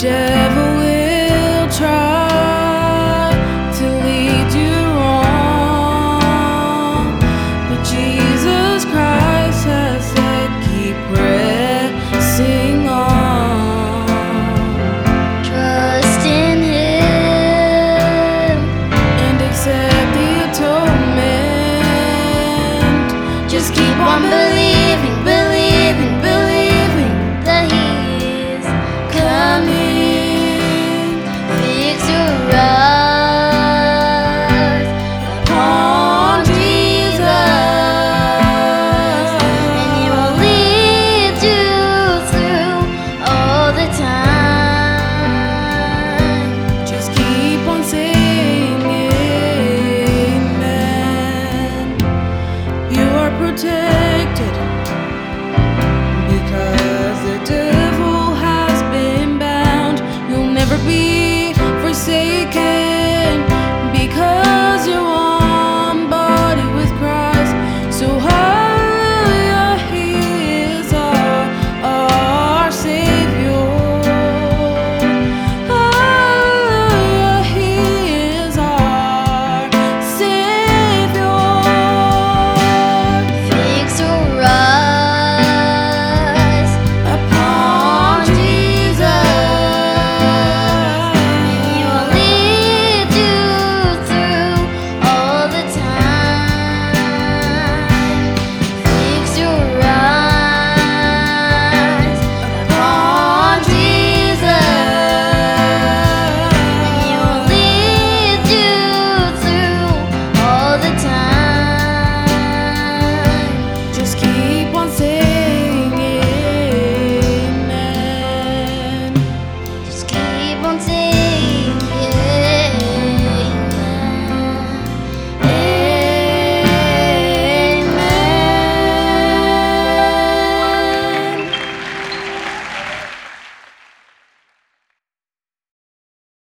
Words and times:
dead. 0.00 0.29
day. 53.62 53.89